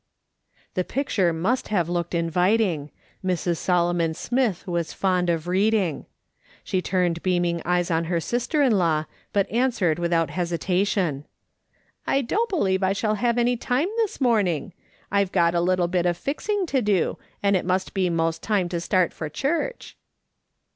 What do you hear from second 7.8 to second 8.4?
on her